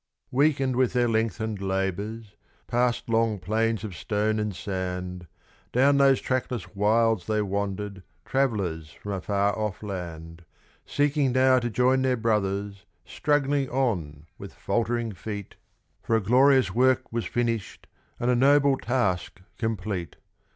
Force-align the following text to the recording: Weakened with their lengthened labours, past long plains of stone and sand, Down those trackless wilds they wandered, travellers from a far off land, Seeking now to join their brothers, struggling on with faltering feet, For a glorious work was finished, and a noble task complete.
Weakened 0.31 0.77
with 0.77 0.93
their 0.93 1.07
lengthened 1.07 1.61
labours, 1.61 2.35
past 2.65 3.07
long 3.07 3.37
plains 3.37 3.83
of 3.83 3.95
stone 3.95 4.39
and 4.39 4.55
sand, 4.55 5.27
Down 5.73 5.97
those 5.97 6.19
trackless 6.19 6.73
wilds 6.75 7.27
they 7.27 7.43
wandered, 7.43 8.01
travellers 8.25 8.91
from 8.93 9.11
a 9.11 9.21
far 9.21 9.55
off 9.55 9.83
land, 9.83 10.43
Seeking 10.87 11.33
now 11.33 11.59
to 11.59 11.69
join 11.69 12.01
their 12.01 12.17
brothers, 12.17 12.83
struggling 13.05 13.69
on 13.69 14.25
with 14.39 14.55
faltering 14.55 15.11
feet, 15.11 15.53
For 16.01 16.15
a 16.15 16.19
glorious 16.19 16.73
work 16.73 17.13
was 17.13 17.25
finished, 17.27 17.85
and 18.19 18.31
a 18.31 18.35
noble 18.35 18.77
task 18.77 19.39
complete. 19.59 20.15